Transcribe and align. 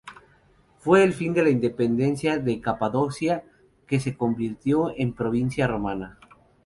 Fue 0.79 1.03
el 1.03 1.13
fin 1.13 1.31
de 1.35 1.43
la 1.43 1.51
independencia 1.51 2.39
de 2.39 2.59
Capadocia, 2.59 3.43
que 3.85 3.99
se 3.99 4.17
convirtió 4.17 4.91
en 4.97 5.13
provincia 5.13 5.67
romana. 5.67 6.17